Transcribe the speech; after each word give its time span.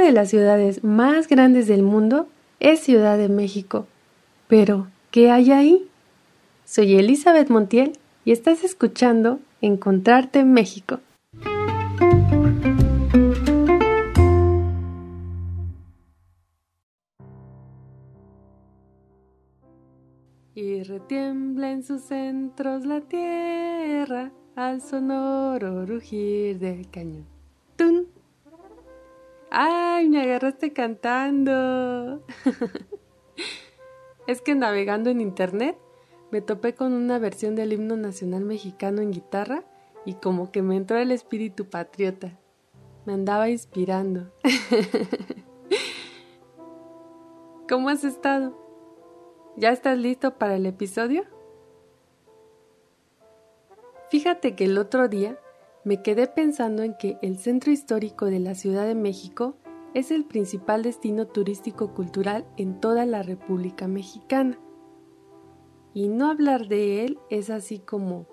De 0.00 0.12
las 0.12 0.30
ciudades 0.30 0.82
más 0.82 1.28
grandes 1.28 1.68
del 1.68 1.82
mundo 1.82 2.26
es 2.58 2.80
Ciudad 2.80 3.18
de 3.18 3.28
México. 3.28 3.86
Pero, 4.48 4.88
¿qué 5.10 5.30
hay 5.30 5.52
ahí? 5.52 5.88
Soy 6.64 6.96
Elizabeth 6.96 7.50
Montiel 7.50 7.92
y 8.24 8.32
estás 8.32 8.64
escuchando 8.64 9.40
Encontrarte 9.60 10.40
en 10.40 10.52
México. 10.52 11.00
Y 20.54 20.82
retiembla 20.82 21.72
en 21.72 21.82
sus 21.84 22.00
centros 22.00 22.86
la 22.86 23.02
tierra 23.02 24.32
al 24.56 24.80
sonoro 24.80 25.84
rugir 25.84 26.58
del 26.58 26.90
cañón. 26.90 27.39
¡Ay, 29.50 30.08
me 30.08 30.22
agarraste 30.22 30.72
cantando! 30.72 32.24
es 34.26 34.42
que 34.42 34.54
navegando 34.54 35.10
en 35.10 35.20
internet 35.20 35.76
me 36.30 36.40
topé 36.40 36.74
con 36.74 36.92
una 36.92 37.18
versión 37.18 37.56
del 37.56 37.72
himno 37.72 37.96
nacional 37.96 38.44
mexicano 38.44 39.02
en 39.02 39.10
guitarra 39.10 39.64
y 40.04 40.14
como 40.14 40.52
que 40.52 40.62
me 40.62 40.76
entró 40.76 40.98
el 40.98 41.10
espíritu 41.10 41.68
patriota. 41.68 42.38
Me 43.06 43.12
andaba 43.12 43.48
inspirando. 43.48 44.30
¿Cómo 47.68 47.88
has 47.88 48.04
estado? 48.04 48.56
¿Ya 49.56 49.70
estás 49.70 49.98
listo 49.98 50.38
para 50.38 50.54
el 50.54 50.66
episodio? 50.66 51.24
Fíjate 54.10 54.54
que 54.54 54.64
el 54.64 54.78
otro 54.78 55.08
día 55.08 55.38
me 55.84 56.02
quedé 56.02 56.26
pensando 56.26 56.82
en 56.82 56.94
que 56.94 57.18
el 57.22 57.38
centro 57.38 57.72
histórico 57.72 58.26
de 58.26 58.38
la 58.38 58.54
Ciudad 58.54 58.86
de 58.86 58.94
México 58.94 59.56
es 59.94 60.10
el 60.10 60.24
principal 60.24 60.82
destino 60.82 61.26
turístico 61.26 61.94
cultural 61.94 62.46
en 62.56 62.80
toda 62.80 63.06
la 63.06 63.22
República 63.22 63.88
Mexicana. 63.88 64.58
Y 65.94 66.08
no 66.08 66.30
hablar 66.30 66.68
de 66.68 67.04
él 67.04 67.18
es 67.30 67.50
así 67.50 67.80
como, 67.80 68.26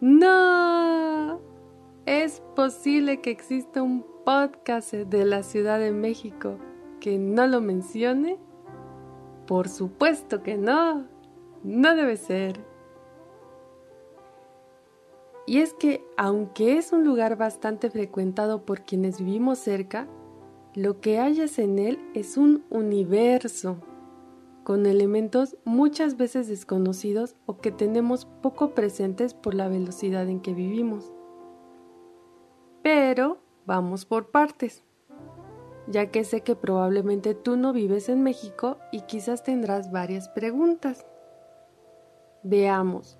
no, 0.00 1.40
es 2.06 2.42
posible 2.56 3.20
que 3.20 3.30
exista 3.30 3.82
un 3.82 4.04
podcast 4.24 4.94
de 4.94 5.24
la 5.24 5.42
Ciudad 5.42 5.78
de 5.78 5.92
México 5.92 6.58
que 6.98 7.18
no 7.18 7.46
lo 7.46 7.60
mencione. 7.60 8.38
Por 9.46 9.68
supuesto 9.68 10.42
que 10.42 10.56
no, 10.56 11.06
no 11.62 11.94
debe 11.94 12.16
ser. 12.16 12.69
Y 15.50 15.58
es 15.58 15.74
que, 15.74 16.06
aunque 16.16 16.78
es 16.78 16.92
un 16.92 17.04
lugar 17.04 17.36
bastante 17.36 17.90
frecuentado 17.90 18.64
por 18.64 18.82
quienes 18.82 19.18
vivimos 19.18 19.58
cerca, 19.58 20.06
lo 20.76 21.00
que 21.00 21.18
hallas 21.18 21.58
en 21.58 21.80
él 21.80 21.98
es 22.14 22.36
un 22.36 22.64
universo, 22.70 23.78
con 24.62 24.86
elementos 24.86 25.56
muchas 25.64 26.16
veces 26.16 26.46
desconocidos 26.46 27.34
o 27.46 27.58
que 27.58 27.72
tenemos 27.72 28.26
poco 28.26 28.76
presentes 28.76 29.34
por 29.34 29.54
la 29.54 29.66
velocidad 29.66 30.28
en 30.28 30.38
que 30.38 30.54
vivimos. 30.54 31.12
Pero 32.84 33.38
vamos 33.66 34.04
por 34.04 34.30
partes, 34.30 34.84
ya 35.88 36.12
que 36.12 36.22
sé 36.22 36.42
que 36.42 36.54
probablemente 36.54 37.34
tú 37.34 37.56
no 37.56 37.72
vives 37.72 38.08
en 38.08 38.22
México 38.22 38.78
y 38.92 39.00
quizás 39.00 39.42
tendrás 39.42 39.90
varias 39.90 40.28
preguntas. 40.28 41.04
Veamos, 42.44 43.19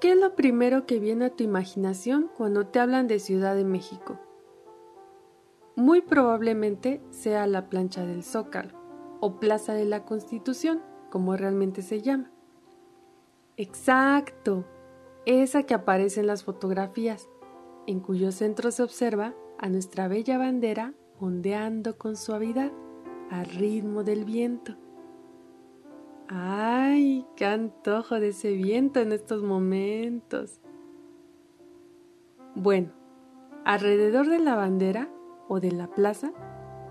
¿Qué 0.00 0.12
es 0.12 0.16
lo 0.16 0.34
primero 0.34 0.86
que 0.86 0.98
viene 0.98 1.26
a 1.26 1.36
tu 1.36 1.44
imaginación 1.44 2.30
cuando 2.34 2.66
te 2.66 2.80
hablan 2.80 3.06
de 3.06 3.18
Ciudad 3.18 3.54
de 3.54 3.64
México? 3.64 4.18
Muy 5.76 6.00
probablemente 6.00 7.02
sea 7.10 7.46
la 7.46 7.68
plancha 7.68 8.06
del 8.06 8.24
Zócalo 8.24 8.72
o 9.20 9.38
Plaza 9.38 9.74
de 9.74 9.84
la 9.84 10.06
Constitución, 10.06 10.80
como 11.10 11.36
realmente 11.36 11.82
se 11.82 12.00
llama. 12.00 12.30
Exacto, 13.58 14.64
esa 15.26 15.64
que 15.64 15.74
aparece 15.74 16.20
en 16.20 16.28
las 16.28 16.44
fotografías, 16.44 17.28
en 17.86 18.00
cuyo 18.00 18.32
centro 18.32 18.70
se 18.70 18.82
observa 18.82 19.34
a 19.58 19.68
nuestra 19.68 20.08
bella 20.08 20.38
bandera 20.38 20.94
ondeando 21.18 21.98
con 21.98 22.16
suavidad 22.16 22.72
al 23.30 23.44
ritmo 23.44 24.02
del 24.02 24.24
viento. 24.24 24.76
¡Ay, 26.32 27.26
qué 27.34 27.44
antojo 27.44 28.20
de 28.20 28.28
ese 28.28 28.52
viento 28.52 29.00
en 29.00 29.10
estos 29.10 29.42
momentos! 29.42 30.60
Bueno, 32.54 32.92
alrededor 33.64 34.28
de 34.28 34.38
la 34.38 34.54
bandera 34.54 35.10
o 35.48 35.58
de 35.58 35.72
la 35.72 35.88
plaza 35.88 36.30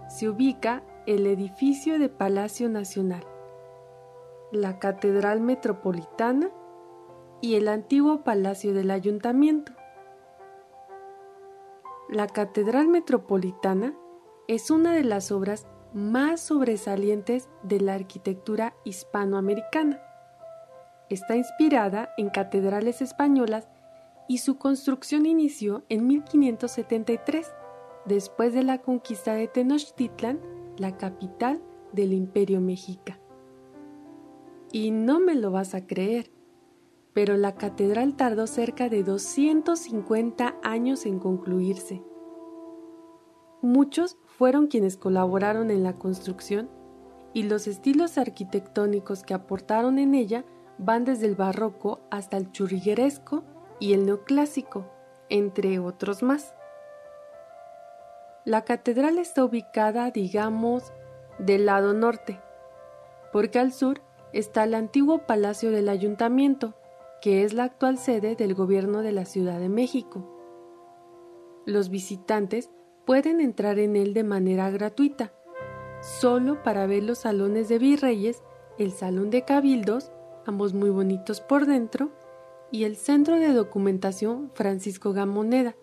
se 0.10 0.28
ubica 0.28 0.84
el 1.08 1.26
edificio 1.26 2.00
de 2.00 2.10
Palacio 2.10 2.68
Nacional, 2.68 3.24
la 4.52 4.78
Catedral 4.78 5.40
Metropolitana 5.40 6.52
y 7.40 7.56
el 7.56 7.70
antiguo 7.70 8.26
Palacio 8.26 8.74
del 8.74 8.92
Ayuntamiento. 8.92 9.72
La 12.10 12.28
Catedral 12.28 12.90
Metropolitana 12.90 13.96
es 14.50 14.70
una 14.70 14.94
de 14.94 15.06
las 15.06 15.32
obras 15.32 15.66
más 15.94 16.42
sobresalientes 16.42 17.50
de 17.64 17.80
la 17.80 17.96
arquitectura 17.96 18.76
hispanoamericana. 18.84 20.02
Está 21.10 21.36
inspirada 21.36 22.10
en 22.18 22.30
catedrales 22.30 23.02
españolas 23.02 23.68
y 24.28 24.38
su 24.38 24.58
construcción 24.58 25.26
inició 25.26 25.84
en 25.90 26.06
1573, 26.06 27.52
después 28.06 28.54
de 28.54 28.64
la 28.64 28.78
conquista 28.80 29.34
de 29.34 29.48
Tenochtitlan, 29.48 30.40
la 30.78 30.98
capital 30.98 31.62
del 31.94 32.14
Imperio 32.14 32.62
Mexica. 32.62 33.20
Y 34.72 34.92
no 34.92 35.20
me 35.20 35.34
lo 35.34 35.50
vas 35.50 35.74
a 35.74 35.88
creer, 35.88 36.32
pero 37.14 37.38
la 37.38 37.56
catedral 37.56 38.16
tardó 38.16 38.46
cerca 38.46 38.88
de 38.88 39.04
250 39.04 40.58
años 40.62 41.08
en 41.08 41.18
concluirse. 41.18 42.04
Muchos 43.64 44.18
fueron 44.40 44.68
quienes 44.68 44.96
colaboraron 44.96 45.70
en 45.70 45.84
la 45.84 45.98
construcción 45.98 46.70
y 47.34 47.44
los 47.44 47.68
estilos 47.68 48.18
arquitectónicos 48.18 49.24
que 49.24 49.34
aportaron 49.34 50.00
en 50.00 50.16
ella 50.16 50.46
van 50.78 51.04
desde 51.04 51.26
el 51.26 51.36
barroco 51.36 52.00
hasta 52.10 52.38
el 52.38 52.50
churrigueresco 52.54 53.44
y 53.82 53.92
el 53.92 54.06
neoclásico, 54.06 54.86
entre 55.28 55.78
otros 55.80 56.24
más. 56.24 56.56
La 58.46 58.64
catedral 58.64 59.18
está 59.18 59.44
ubicada, 59.44 60.10
digamos, 60.10 60.94
del 61.38 61.66
lado 61.66 61.94
norte, 61.94 62.40
porque 63.34 63.60
al 63.60 63.74
sur 63.74 64.00
está 64.32 64.64
el 64.64 64.74
antiguo 64.74 65.28
Palacio 65.28 65.70
del 65.70 65.90
Ayuntamiento, 65.90 66.76
que 67.22 67.44
es 67.44 67.54
la 67.54 67.66
actual 67.66 67.98
sede 67.98 68.38
del 68.38 68.54
gobierno 68.54 69.02
de 69.02 69.12
la 69.12 69.26
Ciudad 69.26 69.60
de 69.60 69.68
México. 69.68 70.26
Los 71.66 71.90
visitantes 71.90 72.70
pueden 73.10 73.42
entrar 73.42 73.80
en 73.80 73.96
él 73.96 74.14
de 74.14 74.24
manera 74.24 74.70
gratuita, 74.70 75.34
solo 76.00 76.62
para 76.62 76.86
ver 76.86 77.02
los 77.02 77.18
salones 77.18 77.68
de 77.68 77.80
virreyes, 77.80 78.44
el 78.78 78.92
salón 78.92 79.32
de 79.32 79.46
cabildos, 79.46 80.12
ambos 80.46 80.76
muy 80.76 80.92
bonitos 80.92 81.42
por 81.42 81.66
dentro, 81.66 82.12
y 82.72 82.84
el 82.84 82.96
Centro 82.96 83.40
de 83.40 83.52
Documentación 83.52 84.52
Francisco 84.54 85.12
Gamoneda, 85.12 85.76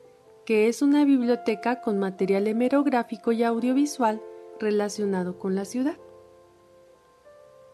que 0.44 0.68
es 0.68 0.82
una 0.82 1.04
biblioteca 1.04 1.80
con 1.80 1.98
material 1.98 2.46
hemerográfico 2.46 3.32
y 3.32 3.42
audiovisual 3.42 4.22
relacionado 4.60 5.36
con 5.36 5.56
la 5.56 5.64
ciudad. 5.64 5.96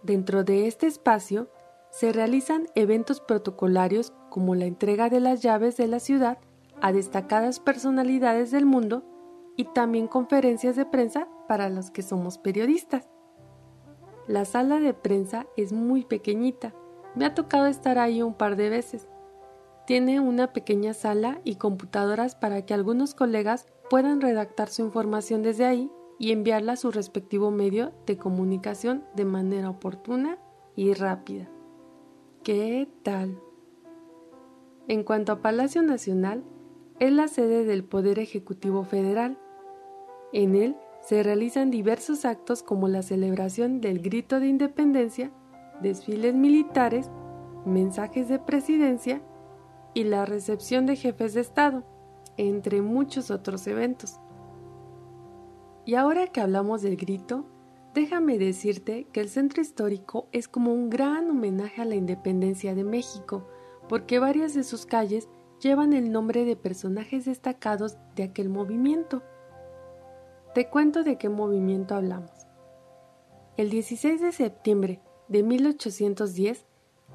Dentro 0.03 0.45
de 0.45 0.67
este 0.67 0.87
espacio 0.87 1.51
se 1.91 2.11
realizan 2.15 2.69
eventos 2.75 3.21
protocolarios 3.21 4.15
como 4.31 4.55
la 4.55 4.65
entrega 4.65 5.11
de 5.11 5.21
las 5.21 5.43
llaves 5.43 5.77
de 5.77 5.89
la 5.89 6.01
ciudad 6.01 6.39
a 6.81 6.91
destacadas 6.91 7.61
personalidades 7.61 8.51
del 8.51 8.65
mundo 8.65 9.12
y 9.57 9.65
también 9.65 10.09
conferencias 10.09 10.77
de 10.77 10.87
prensa 10.87 11.29
para 11.49 11.69
los 11.69 11.91
que 11.91 12.03
somos 12.03 12.39
periodistas. 12.39 13.09
La 14.27 14.45
sala 14.45 14.79
de 14.79 14.95
prensa 14.95 15.47
es 15.57 15.73
muy 15.73 16.05
pequeñita. 16.05 16.75
Me 17.15 17.25
ha 17.25 17.35
tocado 17.35 17.67
estar 17.67 17.99
ahí 17.99 18.23
un 18.23 18.35
par 18.35 18.57
de 18.57 18.71
veces. 18.71 19.09
Tiene 19.87 20.21
una 20.21 20.53
pequeña 20.53 20.95
sala 20.95 21.41
y 21.45 21.57
computadoras 21.57 22.37
para 22.37 22.65
que 22.65 22.73
algunos 22.73 23.15
colegas 23.15 23.67
puedan 23.91 24.21
redactar 24.21 24.69
su 24.69 24.83
información 24.83 25.43
desde 25.43 25.67
ahí 25.67 25.91
y 26.19 26.31
enviarla 26.31 26.75
a 26.75 26.77
su 26.77 26.93
respectivo 26.93 27.51
medio 27.51 27.93
de 28.07 28.17
comunicación 28.17 29.05
de 29.17 29.25
manera 29.25 29.69
oportuna 29.69 30.39
y 30.77 30.95
rápida. 30.95 31.51
¿Qué 32.45 32.89
tal? 33.03 33.41
En 34.89 35.05
cuanto 35.05 35.33
a 35.33 35.43
Palacio 35.43 35.83
Nacional, 35.83 36.45
es 37.03 37.13
la 37.13 37.27
sede 37.27 37.65
del 37.65 37.83
Poder 37.83 38.21
Ejecutivo 38.21 38.85
Federal 38.85 39.37
en 40.33 40.55
él 40.55 40.77
se 41.01 41.25
realizan 41.25 41.73
diversos 41.73 42.25
actos 42.25 42.63
como 42.63 42.87
la 42.87 43.03
celebración 43.03 43.81
del 43.81 43.99
Grito 44.01 44.39
de 44.39 44.47
Independencia, 44.47 45.33
desfiles 45.81 46.33
militares, 46.33 47.11
mensajes 47.67 48.29
de 48.29 48.39
presidencia 48.39 49.21
y 49.95 50.05
la 50.05 50.27
recepción 50.27 50.87
de 50.87 50.95
jefes 50.95 51.35
de 51.35 51.41
Estado, 51.41 51.83
entre 52.37 52.83
muchos 52.83 53.33
otros 53.33 53.67
eventos. 53.67 54.21
Y 55.85 55.97
ahora 55.97 56.29
que 56.29 56.41
hablamos 56.41 56.83
del 56.83 56.97
grito, 56.97 57.47
déjame 57.95 58.39
decirte 58.39 59.09
que 59.13 59.21
el 59.21 59.29
centro 59.29 59.61
histórico 59.61 60.29
es 60.31 60.47
como 60.47 60.73
un 60.73 60.89
gran 60.89 61.29
homenaje 61.29 61.83
a 61.83 61.85
la 61.85 61.97
independencia 61.97 62.77
de 62.77 62.85
México, 62.85 63.49
porque 63.89 64.21
varias 64.21 64.55
de 64.55 64.63
sus 64.63 64.87
calles 64.87 65.29
llevan 65.63 65.93
el 65.93 66.11
nombre 66.11 66.45
de 66.45 66.57
personajes 66.57 67.25
destacados 67.25 67.97
de 68.17 68.25
aquel 68.25 68.49
movimiento. 68.49 69.23
Te 70.55 70.69
cuento 70.69 71.05
de 71.05 71.17
qué 71.17 71.29
movimiento 71.29 71.95
hablamos. 71.95 72.33
El 73.57 73.71
16 73.71 74.21
de 74.21 74.33
septiembre 74.33 75.01
de 75.29 75.43
1810, 75.43 76.67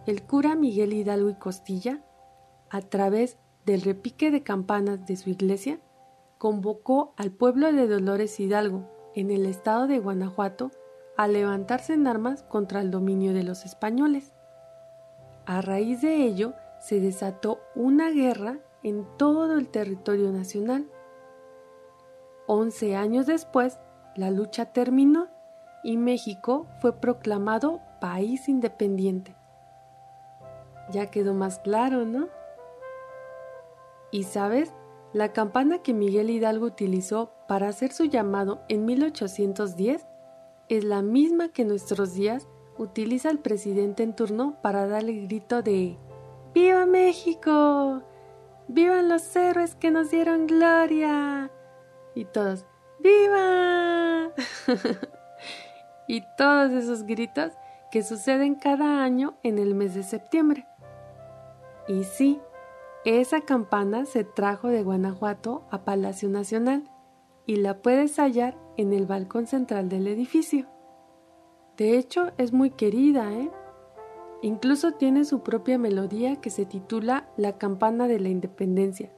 el 0.06 0.24
cura 0.24 0.56
Miguel 0.56 0.94
Hidalgo 0.94 1.30
y 1.30 1.36
Costilla, 1.36 2.04
a 2.70 2.82
través 2.82 3.38
del 3.66 3.82
repique 3.82 4.32
de 4.32 4.44
campanas 4.44 5.06
de 5.06 5.18
su 5.18 5.30
iglesia, 5.30 5.82
convocó 6.38 7.14
al 7.18 7.32
pueblo 7.32 7.72
de 7.74 7.88
Dolores 7.88 8.40
Hidalgo, 8.40 8.90
en 9.14 9.30
el 9.30 9.46
estado 9.46 9.88
de 9.88 10.00
Guanajuato, 10.00 10.72
a 11.18 11.28
levantarse 11.28 11.94
en 11.94 12.08
armas 12.08 12.44
contra 12.44 12.82
el 12.82 12.92
dominio 12.92 13.34
de 13.34 13.44
los 13.44 13.66
españoles. 13.66 14.34
A 15.46 15.62
raíz 15.62 16.02
de 16.02 16.24
ello, 16.24 16.54
se 16.88 17.02
desató 17.02 17.60
una 17.76 18.12
guerra 18.12 18.60
en 18.82 19.06
todo 19.18 19.58
el 19.58 19.68
territorio 19.68 20.32
nacional. 20.32 20.90
Once 22.46 22.96
años 22.96 23.26
después, 23.26 23.78
la 24.16 24.32
lucha 24.32 24.72
terminó 24.72 25.28
y 25.84 25.98
México 25.98 26.66
fue 26.80 26.98
proclamado 27.02 27.82
país 28.00 28.48
independiente. 28.48 29.36
Ya 30.90 31.08
quedó 31.08 31.34
más 31.34 31.60
claro, 31.60 32.06
¿no? 32.06 32.30
Y 34.10 34.24
sabes, 34.24 34.74
la 35.12 35.34
campana 35.34 35.80
que 35.80 35.94
Miguel 35.94 36.30
Hidalgo 36.30 36.68
utilizó 36.68 37.34
para 37.50 37.68
hacer 37.68 37.92
su 37.92 38.06
llamado 38.06 38.62
en 38.70 38.86
1810 38.86 40.08
es 40.70 40.84
la 40.86 41.02
misma 41.02 41.50
que 41.50 41.66
nuestros 41.66 42.14
días 42.14 42.48
utiliza 42.78 43.30
el 43.30 43.40
presidente 43.40 44.04
en 44.04 44.16
turno 44.16 44.58
para 44.62 44.88
darle 44.88 45.12
el 45.12 45.28
grito 45.28 45.62
de 45.62 45.98
¡Viva 46.60 46.88
México! 46.88 48.02
¡Vivan 48.68 49.10
los 49.10 49.36
héroes 49.36 49.76
que 49.76 49.92
nos 49.92 50.10
dieron 50.10 50.48
gloria! 50.48 51.52
Y 52.16 52.26
todos 52.26 52.66
¡Viva! 53.00 54.32
y 56.08 56.24
todos 56.36 56.72
esos 56.72 57.04
gritos 57.04 57.52
que 57.92 58.02
suceden 58.02 58.56
cada 58.56 59.04
año 59.04 59.38
en 59.44 59.60
el 59.60 59.76
mes 59.76 59.94
de 59.94 60.02
septiembre. 60.02 60.66
Y 61.88 62.06
sí, 62.06 62.42
esa 63.06 63.42
campana 63.42 64.06
se 64.06 64.24
trajo 64.24 64.70
de 64.70 64.82
Guanajuato 64.82 65.68
a 65.70 65.86
Palacio 65.86 66.28
Nacional 66.28 66.90
y 67.46 67.58
la 67.58 67.84
puedes 67.84 68.18
hallar 68.18 68.58
en 68.78 68.94
el 68.94 69.06
balcón 69.06 69.46
central 69.46 69.90
del 69.90 70.08
edificio. 70.08 70.66
De 71.78 72.00
hecho, 72.00 72.32
es 72.40 72.52
muy 72.52 72.72
querida, 72.72 73.32
¿eh? 73.32 73.52
Incluso 74.42 74.94
tiene 74.94 75.26
su 75.26 75.42
propia 75.42 75.78
melodía 75.78 76.36
que 76.42 76.50
se 76.50 76.66
titula 76.66 77.30
La 77.38 77.58
campana 77.58 78.08
de 78.08 78.20
la 78.20 78.30
independencia. 78.30 79.12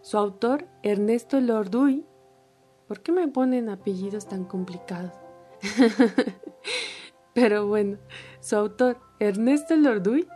Su 0.00 0.18
autor, 0.18 0.66
Ernesto 0.82 1.40
Lorduy. 1.40 2.04
¿Por 2.88 3.00
qué 3.00 3.12
me 3.12 3.28
ponen 3.28 3.68
apellidos 3.68 4.26
tan 4.26 4.44
complicados? 4.44 5.12
Pero 7.34 7.68
bueno, 7.68 7.98
su 8.40 8.56
autor, 8.56 8.98
Ernesto 9.20 9.76
Lorduy, 9.76 10.26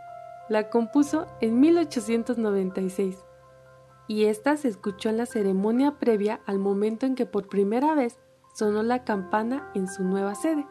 la 0.48 0.70
compuso 0.70 1.26
en 1.40 1.58
1896 1.58 3.24
y 4.06 4.24
esta 4.24 4.56
se 4.56 4.68
escuchó 4.68 5.08
en 5.08 5.16
la 5.16 5.26
ceremonia 5.26 5.98
previa 5.98 6.40
al 6.46 6.58
momento 6.58 7.06
en 7.06 7.14
que 7.14 7.26
por 7.26 7.48
primera 7.48 7.94
vez 7.94 8.20
sonó 8.54 8.82
la 8.82 9.04
campana 9.04 9.70
en 9.74 9.88
su 9.88 10.04
nueva 10.04 10.34
sede, 10.34 10.66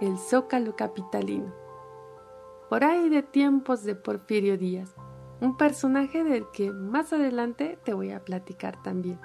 el 0.00 0.18
Zócalo 0.18 0.76
Capitalino. 0.76 1.61
Por 2.72 2.84
ahí 2.84 3.10
de 3.10 3.22
tiempos 3.22 3.84
de 3.84 3.94
Porfirio 3.94 4.56
Díaz, 4.56 4.96
un 5.42 5.58
personaje 5.58 6.24
del 6.24 6.46
que 6.54 6.70
más 6.70 7.12
adelante 7.12 7.78
te 7.84 7.92
voy 7.92 8.12
a 8.12 8.24
platicar 8.24 8.82
también. 8.82 9.20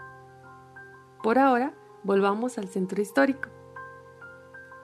Por 1.23 1.39
ahora, 1.39 1.73
volvamos 2.03 2.57
al 2.57 2.67
centro 2.67 3.01
histórico. 3.01 3.47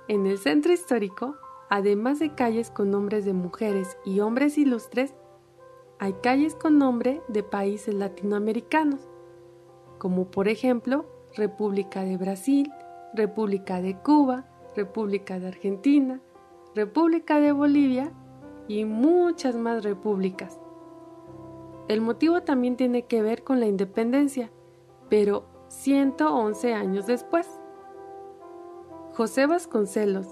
En 0.08 0.28
el 0.28 0.38
centro 0.38 0.72
histórico 0.72 1.36
además 1.70 2.20
de 2.20 2.36
calles 2.36 2.72
con 2.72 2.90
nombres 2.90 3.26
de 3.26 3.34
mujeres 3.34 3.98
y 4.06 4.22
hombres 4.22 4.58
ilustres, 4.58 5.14
hay 6.00 6.14
calles 6.24 6.56
con 6.56 6.78
nombre 6.78 7.22
de 7.28 7.44
países 7.44 7.94
latinoamericanos, 7.94 9.02
como 9.98 10.32
por 10.32 10.48
ejemplo 10.48 11.06
República 11.36 12.04
de 12.06 12.16
Brasil, 12.16 12.72
República 13.14 13.82
de 13.82 13.98
Cuba, 13.98 14.46
República 14.74 15.38
de 15.38 15.50
Argentina, 15.50 16.22
República 16.74 17.42
de 17.42 17.52
Bolivia 17.52 18.14
y 18.68 18.86
muchas 18.86 19.56
más 19.56 19.84
repúblicas. 19.84 20.60
El 21.88 22.02
motivo 22.02 22.42
también 22.42 22.78
tiene 22.78 23.04
que 23.04 23.22
ver 23.22 23.44
con 23.44 23.60
la 23.60 23.66
independencia, 23.66 24.52
pero 25.10 25.46
111 25.68 26.74
años 26.74 27.08
después. 27.08 27.48
José 29.14 29.46
Vasconcelos, 29.46 30.28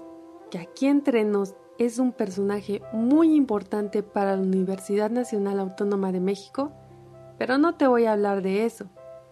que 0.50 0.58
aquí 0.58 0.86
entre 0.86 1.24
nos 1.24 1.54
es 1.78 1.98
un 1.98 2.12
personaje 2.12 2.82
muy 2.92 3.34
importante 3.34 4.02
para 4.02 4.36
la 4.36 4.42
Universidad 4.42 5.10
Nacional 5.10 5.58
Autónoma 5.60 6.12
de 6.12 6.20
México, 6.20 6.72
pero 7.38 7.58
no 7.58 7.74
te 7.76 7.86
voy 7.86 8.04
a 8.04 8.12
hablar 8.12 8.42
de 8.42 8.64
eso, 8.64 8.86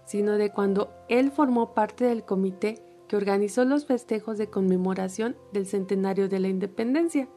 sino 0.05 0.33
de 0.33 0.51
cuando 0.51 0.91
él 1.09 1.31
formó 1.31 1.75
parte 1.75 2.05
del 2.05 2.25
comité 2.25 2.83
que 3.09 3.17
organizó 3.17 3.65
los 3.65 3.87
festejos 3.87 4.39
de 4.39 4.51
conmemoración 4.51 5.37
del 5.53 5.67
centenario 5.67 6.29
de 6.29 6.39
la 6.39 6.49
independencia. 6.49 7.29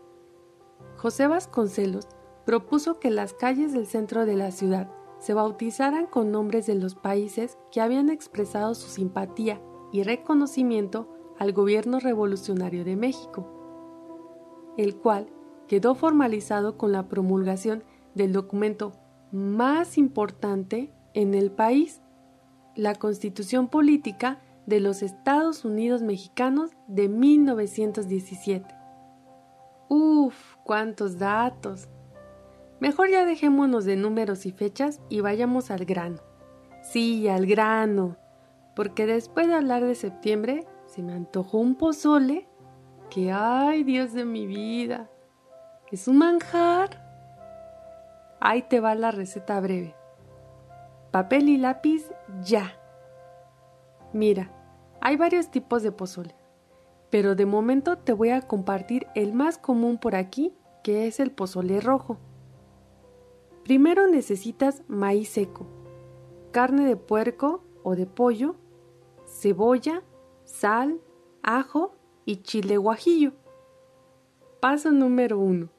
José 1.04 1.28
Vasconcelos 1.28 2.08
propuso 2.46 2.98
que 2.98 3.10
las 3.10 3.34
calles 3.34 3.74
del 3.74 3.88
centro 3.88 4.26
de 4.26 4.38
la 4.38 4.52
ciudad 4.52 4.90
se 5.20 5.34
bautizaran 5.34 6.08
con 6.08 6.32
nombres 6.32 6.66
de 6.66 6.76
los 6.76 6.96
países 6.96 7.58
que 7.74 7.82
habían 7.82 8.10
expresado 8.10 8.74
su 8.74 8.88
simpatía 8.88 9.62
y 9.92 10.04
reconocimiento 10.04 11.10
al 11.38 11.52
gobierno 11.52 12.00
revolucionario 12.00 12.86
de 12.86 12.96
México 12.96 13.46
el 14.78 14.96
cual 14.96 15.28
quedó 15.68 15.94
formalizado 15.94 16.78
con 16.78 16.94
la 16.94 17.10
promulgación 17.10 17.84
del 18.16 18.32
documento 18.32 18.94
más 19.34 19.98
importante 19.98 20.90
en 21.14 21.34
el 21.34 21.52
país, 21.52 22.02
la 22.76 22.96
Constitución 22.96 23.68
Política 23.68 24.42
de 24.68 24.80
los 24.80 25.04
Estados 25.04 25.66
Unidos 25.66 26.02
Mexicanos 26.02 26.72
de 26.88 27.10
1917. 27.10 28.74
Uf, 29.90 30.53
cuántos 30.64 31.20
datos. 31.20 31.88
Mejor 32.80 33.10
ya 33.10 33.26
dejémonos 33.26 33.86
de 33.86 33.96
números 33.96 34.46
y 34.46 34.52
fechas 34.52 35.00
y 35.10 35.22
vayamos 35.22 35.72
al 35.72 35.86
grano. 35.86 36.20
Sí, 36.82 37.28
al 37.28 37.46
grano, 37.46 38.18
porque 38.76 39.06
después 39.06 39.48
de 39.48 39.56
hablar 39.56 39.84
de 39.84 39.96
septiembre 39.96 40.68
se 40.86 41.02
me 41.02 41.14
antojó 41.14 41.60
un 41.60 41.76
pozole 41.76 42.48
que, 43.10 43.32
ay 43.32 43.84
Dios 43.84 44.14
de 44.14 44.26
mi 44.26 44.46
vida, 44.46 45.10
es 45.94 46.08
un 46.08 46.18
manjar. 46.18 46.90
Ahí 48.40 48.64
te 48.64 48.80
va 48.80 48.96
la 48.96 49.12
receta 49.12 49.62
breve. 49.62 49.96
Papel 51.12 51.50
y 51.50 51.58
lápiz 51.58 52.10
ya. 52.44 52.74
Mira, 54.12 54.52
hay 55.02 55.18
varios 55.18 55.52
tipos 55.52 55.84
de 55.84 55.92
pozole, 55.92 56.36
pero 57.14 57.36
de 57.36 57.46
momento 57.46 58.00
te 58.00 58.12
voy 58.12 58.30
a 58.30 58.42
compartir 58.42 59.06
el 59.14 59.34
más 59.34 59.60
común 59.60 60.00
por 60.00 60.16
aquí, 60.16 60.52
que 60.84 61.06
es 61.06 61.20
el 61.20 61.30
pozole 61.30 61.80
rojo. 61.80 62.18
Primero 63.64 64.08
necesitas 64.08 64.82
maíz 64.88 65.30
seco, 65.30 65.68
carne 66.50 66.88
de 66.88 66.96
puerco 66.96 67.64
o 67.84 67.96
de 67.96 68.08
pollo, 68.08 68.56
cebolla, 69.28 70.02
sal, 70.44 71.02
ajo 71.44 71.94
y 72.26 72.38
chile 72.38 72.78
guajillo. 72.78 73.34
Paso 74.60 74.92
número 74.92 75.38
1. 75.38 75.70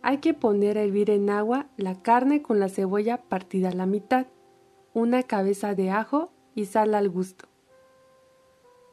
Hay 0.00 0.16
que 0.16 0.32
poner 0.32 0.78
a 0.78 0.82
hervir 0.82 1.10
en 1.10 1.28
agua 1.28 1.66
la 1.76 2.00
carne 2.00 2.40
con 2.40 2.58
la 2.58 2.70
cebolla 2.70 3.18
partida 3.18 3.68
a 3.68 3.74
la 3.74 3.84
mitad, 3.84 4.28
una 4.94 5.24
cabeza 5.24 5.74
de 5.74 5.90
ajo 5.90 6.32
y 6.54 6.64
sal 6.64 6.94
al 6.94 7.10
gusto. 7.10 7.50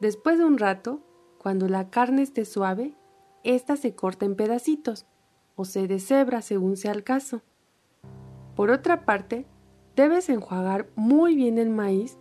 Después 0.00 0.36
de 0.36 0.44
un 0.44 0.58
rato, 0.58 1.00
cuando 1.42 1.68
la 1.68 1.88
carne 1.88 2.20
esté 2.20 2.44
suave, 2.44 2.94
ésta 3.44 3.78
se 3.78 3.94
corta 3.94 4.26
en 4.26 4.36
pedacitos 4.36 5.06
o 5.56 5.64
se 5.64 5.88
deshebra 5.88 6.42
según 6.42 6.76
sea 6.76 6.92
el 6.92 7.02
caso. 7.02 7.40
Por 8.54 8.70
otra 8.70 9.06
parte, 9.06 9.46
debes 9.96 10.28
enjuagar 10.28 10.90
muy 10.96 11.36
bien 11.36 11.56
el 11.56 11.70
maíz 11.70 12.18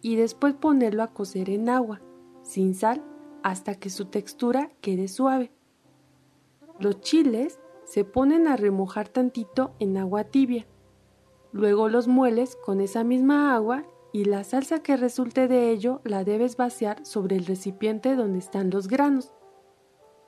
y 0.00 0.16
después 0.16 0.54
ponerlo 0.54 1.02
a 1.02 1.12
cocer 1.12 1.50
en 1.50 1.68
agua, 1.68 2.00
sin 2.40 2.74
sal 2.74 3.04
hasta 3.42 3.74
que 3.74 3.90
su 3.90 4.06
textura 4.06 4.70
quede 4.80 5.06
suave. 5.08 5.52
Los 6.78 7.02
chiles 7.02 7.60
se 7.84 8.06
ponen 8.06 8.48
a 8.48 8.56
remojar 8.56 9.06
tantito 9.06 9.74
en 9.80 9.98
agua 9.98 10.24
tibia. 10.24 10.66
Luego 11.52 11.90
los 11.90 12.08
mueles 12.08 12.56
con 12.56 12.80
esa 12.80 13.04
misma 13.04 13.54
agua 13.54 13.84
y 14.12 14.26
la 14.26 14.44
salsa 14.44 14.82
que 14.82 14.96
resulte 14.96 15.48
de 15.48 15.70
ello 15.70 16.00
la 16.04 16.22
debes 16.22 16.56
vaciar 16.56 17.04
sobre 17.04 17.36
el 17.36 17.46
recipiente 17.46 18.14
donde 18.14 18.38
están 18.38 18.70
los 18.70 18.88
granos. 18.88 19.32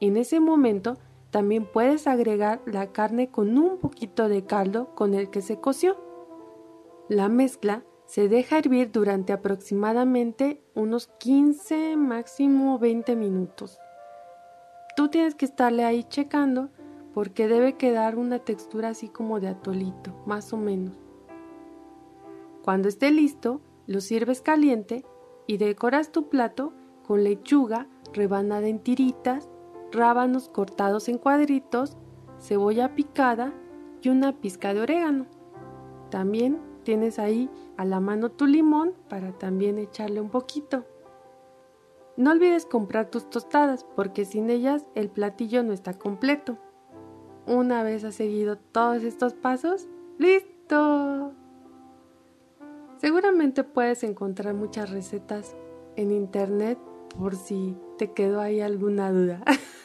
En 0.00 0.16
ese 0.16 0.40
momento 0.40 0.96
también 1.30 1.66
puedes 1.70 2.06
agregar 2.06 2.62
la 2.64 2.92
carne 2.92 3.30
con 3.30 3.58
un 3.58 3.78
poquito 3.78 4.28
de 4.28 4.44
caldo 4.44 4.94
con 4.94 5.14
el 5.14 5.30
que 5.30 5.42
se 5.42 5.60
coció. 5.60 5.96
La 7.08 7.28
mezcla 7.28 7.84
se 8.06 8.28
deja 8.28 8.58
hervir 8.58 8.90
durante 8.90 9.32
aproximadamente 9.32 10.62
unos 10.74 11.08
15, 11.18 11.96
máximo 11.96 12.78
20 12.78 13.16
minutos. 13.16 13.78
Tú 14.96 15.08
tienes 15.08 15.34
que 15.34 15.44
estarle 15.44 15.84
ahí 15.84 16.04
checando 16.04 16.70
porque 17.12 17.48
debe 17.48 17.74
quedar 17.74 18.16
una 18.16 18.38
textura 18.38 18.90
así 18.90 19.08
como 19.08 19.40
de 19.40 19.48
atolito, 19.48 20.14
más 20.26 20.52
o 20.52 20.56
menos. 20.56 20.94
Cuando 22.62 22.88
esté 22.88 23.10
listo, 23.10 23.60
lo 23.86 24.00
sirves 24.00 24.40
caliente 24.40 25.04
y 25.46 25.58
decoras 25.58 26.10
tu 26.12 26.28
plato 26.28 26.72
con 27.06 27.24
lechuga 27.24 27.88
rebanada 28.12 28.68
en 28.68 28.80
tiritas, 28.80 29.50
rábanos 29.92 30.48
cortados 30.48 31.08
en 31.08 31.18
cuadritos, 31.18 31.96
cebolla 32.38 32.94
picada 32.94 33.52
y 34.02 34.08
una 34.08 34.40
pizca 34.40 34.72
de 34.74 34.80
orégano. 34.80 35.26
También 36.10 36.60
tienes 36.84 37.18
ahí 37.18 37.50
a 37.76 37.84
la 37.84 38.00
mano 38.00 38.30
tu 38.30 38.46
limón 38.46 38.94
para 39.08 39.32
también 39.32 39.78
echarle 39.78 40.20
un 40.20 40.30
poquito. 40.30 40.84
No 42.16 42.30
olvides 42.30 42.66
comprar 42.66 43.10
tus 43.10 43.28
tostadas 43.28 43.84
porque 43.96 44.24
sin 44.24 44.48
ellas 44.48 44.86
el 44.94 45.10
platillo 45.10 45.62
no 45.64 45.72
está 45.72 45.94
completo. 45.94 46.58
Una 47.46 47.82
vez 47.82 48.04
has 48.04 48.14
seguido 48.14 48.56
todos 48.56 49.02
estos 49.02 49.34
pasos, 49.34 49.88
¡listo! 50.18 51.32
Seguramente 53.04 53.64
puedes 53.64 54.02
encontrar 54.02 54.54
muchas 54.54 54.88
recetas 54.88 55.54
en 55.94 56.10
internet 56.10 56.78
por 57.18 57.36
si 57.36 57.76
te 57.98 58.14
quedó 58.14 58.40
ahí 58.40 58.62
alguna 58.62 59.12
duda. 59.12 59.42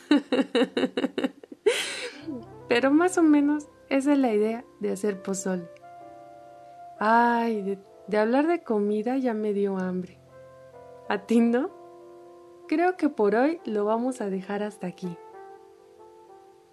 Pero 2.70 2.92
más 2.92 3.18
o 3.18 3.22
menos 3.22 3.68
esa 3.90 4.14
es 4.14 4.20
la 4.20 4.34
idea 4.34 4.64
de 4.80 4.94
hacer 4.94 5.22
pozole. 5.22 5.70
Ay, 6.98 7.62
de, 7.62 7.80
de 8.08 8.18
hablar 8.18 8.48
de 8.48 8.64
comida 8.64 9.18
ya 9.18 9.34
me 9.34 9.52
dio 9.52 9.78
hambre. 9.78 10.18
¿A 11.10 11.26
ti 11.26 11.42
no? 11.42 11.72
Creo 12.70 12.96
que 12.96 13.10
por 13.10 13.36
hoy 13.36 13.60
lo 13.66 13.84
vamos 13.84 14.22
a 14.22 14.30
dejar 14.30 14.64
hasta 14.64 14.88
aquí. 14.88 15.18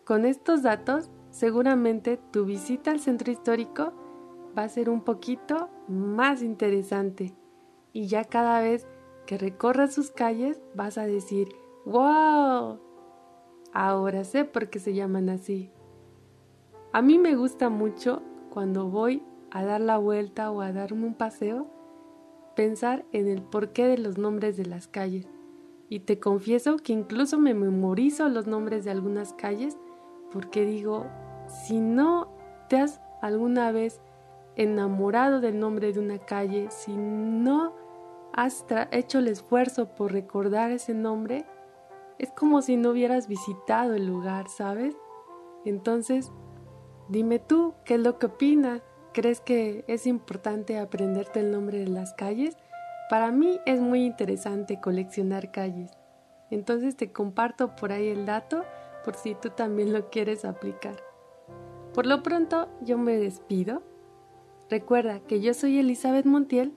Con 0.05 0.25
estos 0.25 0.63
datos, 0.63 1.11
seguramente 1.31 2.21
tu 2.31 2.45
visita 2.45 2.93
al 2.93 3.01
centro 3.01 3.33
histórico 3.33 3.93
va 4.57 4.63
a 4.63 4.69
ser 4.69 4.89
un 4.89 5.03
poquito 5.03 5.71
más 5.89 6.43
interesante 6.43 7.35
y 7.93 8.07
ya 8.09 8.25
cada 8.25 8.61
vez 8.61 8.87
que 9.27 9.39
recorras 9.39 9.95
sus 9.95 10.11
calles 10.11 10.61
vas 10.75 10.99
a 10.99 11.07
decir, 11.07 11.49
¡wow! 11.85 12.79
Ahora 13.73 14.25
sé 14.25 14.45
por 14.45 14.71
qué 14.71 14.79
se 14.79 14.95
llaman 14.95 15.29
así. 15.29 15.71
A 16.93 17.03
mí 17.03 17.19
me 17.19 17.35
gusta 17.37 17.69
mucho 17.69 18.23
cuando 18.51 18.89
voy 18.89 19.23
a 19.51 19.65
dar 19.65 19.81
la 19.81 19.99
vuelta 19.99 20.51
o 20.51 20.61
a 20.61 20.73
darme 20.73 21.07
un 21.07 21.15
paseo, 21.15 21.67
pensar 22.55 23.05
en 23.13 23.29
el 23.29 23.43
porqué 23.43 23.87
de 23.87 23.99
los 23.99 24.19
nombres 24.19 24.57
de 24.57 24.67
las 24.67 24.89
calles. 24.89 25.29
Y 25.89 26.01
te 26.01 26.19
confieso 26.19 26.79
que 26.79 26.93
incluso 26.93 27.39
me 27.39 27.55
memorizo 27.55 28.29
los 28.29 28.47
nombres 28.47 28.85
de 28.85 28.91
algunas 28.91 29.33
calles 29.35 29.77
porque 30.33 30.65
digo, 30.65 31.07
si 31.49 31.81
no 31.81 32.29
te 32.69 32.79
has 32.79 33.01
alguna 33.23 33.73
vez 33.73 34.01
enamorado 34.57 35.41
del 35.41 35.59
nombre 35.59 35.93
de 35.93 36.01
una 36.01 36.19
calle, 36.19 36.69
si 36.71 36.97
no 36.97 37.75
has 38.33 38.65
hecho 38.91 39.19
el 39.19 39.29
esfuerzo 39.29 39.95
por 39.95 40.13
recordar 40.13 40.71
ese 40.71 40.95
nombre, 40.95 41.45
es 42.19 42.31
como 42.33 42.63
si 42.63 42.77
no 42.77 42.91
hubieras 42.91 43.29
visitado 43.29 43.95
el 43.95 44.07
lugar, 44.07 44.49
¿sabes? 44.49 44.97
Entonces, 45.65 46.33
dime 47.09 47.39
tú, 47.39 47.75
¿qué 47.85 47.95
es 47.95 48.01
lo 48.01 48.19
que 48.19 48.27
opinas? 48.27 48.83
¿Crees 49.13 49.41
que 49.41 49.85
es 49.89 50.07
importante 50.07 50.79
aprenderte 50.79 51.41
el 51.41 51.51
nombre 51.51 51.79
de 51.79 51.89
las 51.89 52.15
calles? 52.15 52.57
Para 53.09 53.31
mí 53.31 53.61
es 53.67 53.81
muy 53.81 54.05
interesante 54.05 54.81
coleccionar 54.81 55.51
calles. 55.51 55.91
Entonces 56.51 56.97
te 56.97 57.13
comparto 57.13 57.77
por 57.77 57.93
ahí 57.93 58.09
el 58.09 58.27
dato 58.27 58.65
por 59.05 59.15
si 59.15 59.35
tú 59.35 59.51
también 59.51 59.93
lo 59.93 60.11
quieres 60.11 60.45
aplicar. 60.45 60.97
Por 61.95 62.07
lo 62.07 62.23
pronto 62.23 62.69
yo 62.83 62.99
me 62.99 63.17
despido 63.17 63.83
Recuerda 64.69 65.21
que 65.21 65.41
yo 65.41 65.55
soy 65.55 65.79
Elizabeth 65.79 66.27
Montiel 66.27 66.73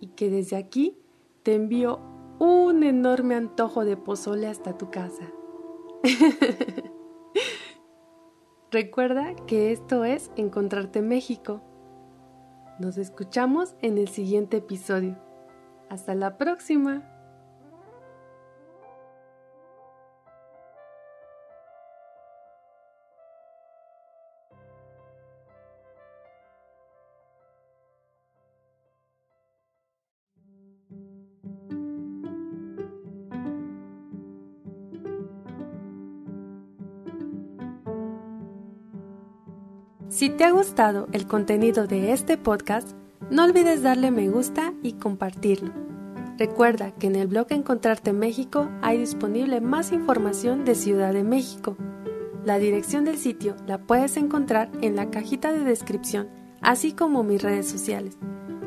y 0.00 0.08
que 0.08 0.30
desde 0.30 0.56
aquí 0.56 0.98
te 1.42 1.54
envío 1.54 2.00
un 2.38 2.82
enorme 2.82 3.34
antojo 3.34 3.84
de 3.84 3.96
pozole 3.96 4.48
hasta 4.48 4.76
tu 4.76 4.90
casa. 4.90 5.32
Recuerda 8.70 9.34
que 9.46 9.70
esto 9.72 10.04
es 10.04 10.30
Encontrarte 10.36 11.02
México. 11.02 11.62
Nos 12.78 12.96
escuchamos 12.96 13.76
en 13.80 13.98
el 13.98 14.08
siguiente 14.08 14.58
episodio. 14.58 15.16
Hasta 15.88 16.14
la 16.14 16.38
próxima. 16.38 17.11
Si 40.12 40.28
te 40.28 40.44
ha 40.44 40.50
gustado 40.50 41.08
el 41.12 41.26
contenido 41.26 41.86
de 41.86 42.12
este 42.12 42.36
podcast, 42.36 42.86
no 43.30 43.44
olvides 43.44 43.82
darle 43.82 44.10
me 44.10 44.28
gusta 44.28 44.74
y 44.82 44.92
compartirlo. 44.92 45.72
Recuerda 46.36 46.90
que 46.90 47.06
en 47.06 47.16
el 47.16 47.28
blog 47.28 47.46
Encontrarte 47.48 48.12
México 48.12 48.68
hay 48.82 48.98
disponible 48.98 49.62
más 49.62 49.90
información 49.90 50.66
de 50.66 50.74
Ciudad 50.74 51.14
de 51.14 51.24
México. 51.24 51.78
La 52.44 52.58
dirección 52.58 53.06
del 53.06 53.16
sitio 53.16 53.56
la 53.66 53.78
puedes 53.78 54.18
encontrar 54.18 54.70
en 54.82 54.96
la 54.96 55.10
cajita 55.10 55.50
de 55.50 55.64
descripción, 55.64 56.28
así 56.60 56.92
como 56.92 57.22
mis 57.22 57.42
redes 57.42 57.66
sociales. 57.66 58.18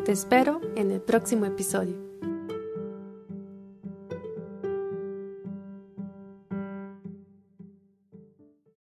Te 0.04 0.14
espero 0.14 0.62
en 0.76 0.90
el 0.90 1.00
próximo 1.00 1.46
episodio. 1.46 2.05